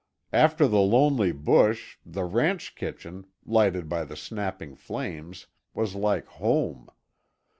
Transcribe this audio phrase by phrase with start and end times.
[0.33, 6.89] After the lonely bush, the ranch kitchen, lighted by the snapping flames, was like home.